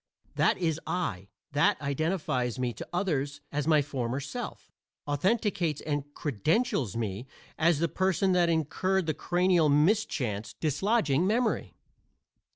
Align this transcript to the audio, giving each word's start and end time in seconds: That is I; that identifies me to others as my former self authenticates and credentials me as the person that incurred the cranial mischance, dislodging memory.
That 0.33 0.57
is 0.57 0.79
I; 0.87 1.27
that 1.51 1.79
identifies 1.79 2.57
me 2.57 2.73
to 2.73 2.87
others 2.91 3.39
as 3.51 3.67
my 3.67 3.83
former 3.83 4.19
self 4.19 4.71
authenticates 5.05 5.79
and 5.79 6.11
credentials 6.15 6.97
me 6.97 7.27
as 7.55 7.77
the 7.77 7.87
person 7.87 8.31
that 8.31 8.49
incurred 8.49 9.05
the 9.05 9.13
cranial 9.13 9.69
mischance, 9.69 10.53
dislodging 10.59 11.27
memory. 11.27 11.75